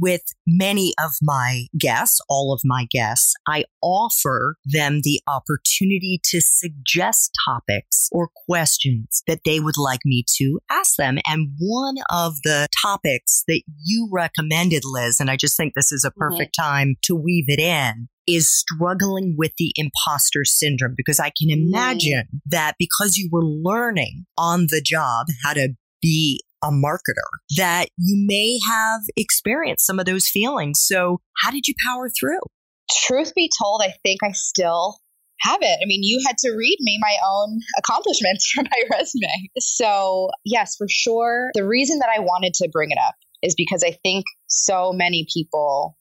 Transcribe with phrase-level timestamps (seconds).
[0.00, 6.40] with many of my guests, all of my guests, I offer them the opportunity to
[6.40, 11.18] suggest topics or questions that they would like me to ask them.
[11.26, 16.04] And one of the topics that you recommended, Liz, and I just think this is
[16.04, 16.20] a mm-hmm.
[16.20, 16.70] perfect mm-hmm.
[16.70, 21.68] time to weave it in, is struggling with the imposter syndrome because I can mm.
[21.68, 27.86] imagine that because you were learning on the job how to be a marketer that
[27.98, 30.80] you may have experienced some of those feelings.
[30.82, 32.40] So, how did you power through?
[33.06, 34.98] Truth be told, I think I still
[35.40, 35.78] have it.
[35.82, 39.48] I mean, you had to read me my own accomplishments from my resume.
[39.58, 41.50] So, yes, for sure.
[41.54, 45.26] The reason that I wanted to bring it up is because I think so many
[45.32, 45.96] people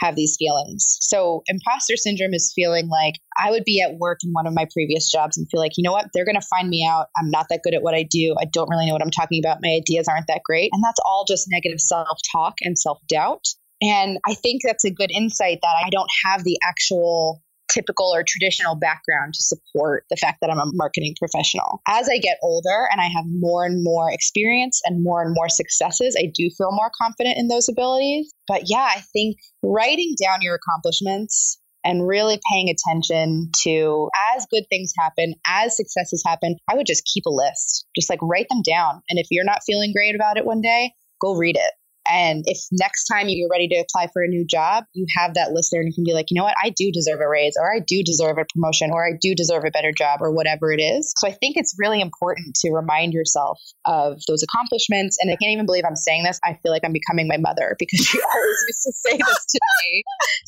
[0.00, 0.98] have these feelings.
[1.00, 4.66] So, imposter syndrome is feeling like I would be at work in one of my
[4.72, 7.06] previous jobs and feel like, you know what, they're going to find me out.
[7.16, 8.34] I'm not that good at what I do.
[8.40, 9.58] I don't really know what I'm talking about.
[9.62, 10.70] My ideas aren't that great.
[10.72, 13.44] And that's all just negative self talk and self doubt.
[13.82, 18.24] And I think that's a good insight that I don't have the actual typical or
[18.26, 21.80] traditional background to support the fact that I'm a marketing professional.
[21.88, 25.48] As I get older and I have more and more experience and more and more
[25.48, 28.32] successes, I do feel more confident in those abilities.
[28.48, 34.64] But yeah, I think writing down your accomplishments and really paying attention to as good
[34.68, 37.86] things happen, as successes happen, I would just keep a list.
[37.96, 39.02] Just like write them down.
[39.08, 41.72] And if you're not feeling great about it one day, go read it.
[42.10, 45.52] And if next time you're ready to apply for a new job, you have that
[45.52, 47.54] list there and you can be like, you know what, I do deserve a raise,
[47.58, 50.72] or I do deserve a promotion, or I do deserve a better job, or whatever
[50.72, 51.14] it is.
[51.18, 55.18] So I think it's really important to remind yourself of those accomplishments.
[55.20, 56.40] And I can't even believe I'm saying this.
[56.44, 59.60] I feel like I'm becoming my mother because she always used to say this to
[59.84, 60.02] me.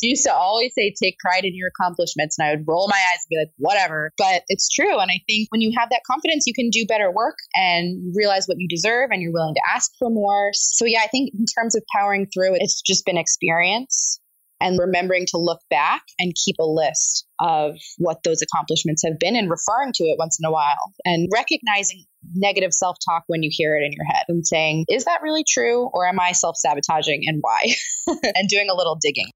[0.00, 2.38] She used to always say, take pride in your accomplishments.
[2.38, 4.12] And I would roll my eyes and be like, whatever.
[4.16, 4.98] But it's true.
[4.98, 8.46] And I think when you have that confidence, you can do better work and realize
[8.46, 10.50] what you deserve and you're willing to ask for more.
[10.52, 14.20] So yeah, I think in terms of powering through, it's just been experience
[14.60, 19.36] and remembering to look back and keep a list of what those accomplishments have been
[19.36, 22.04] and referring to it once in a while and recognizing
[22.34, 25.44] negative self talk when you hear it in your head and saying, is that really
[25.48, 25.88] true?
[25.92, 27.74] Or am I self sabotaging and why?
[28.08, 29.30] and doing a little digging.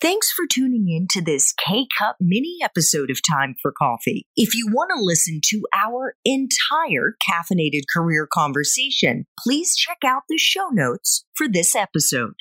[0.00, 4.26] Thanks for tuning in to this K Cup mini episode of Time for Coffee.
[4.36, 10.36] If you want to listen to our entire caffeinated career conversation, please check out the
[10.36, 12.34] show notes for this episode.